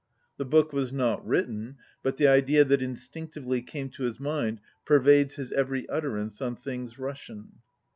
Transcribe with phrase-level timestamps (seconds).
[0.37, 4.99] The book was not writ ten but the idea that instinctively came to him per
[4.99, 7.59] vades his every utterance on things Russian.